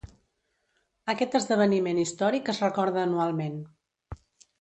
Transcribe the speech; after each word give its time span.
Aquest 1.13 1.35
esdeveniment 1.39 1.99
històric 2.03 2.49
es 2.55 2.61
recorda 2.65 3.03
anualment. 3.09 3.61